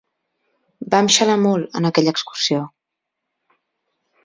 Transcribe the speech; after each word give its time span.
Vam 0.93 1.09
xalar 1.17 1.35
molt, 1.43 1.69
en 1.81 1.87
aquella 1.91 2.15
excursió. 2.19 2.65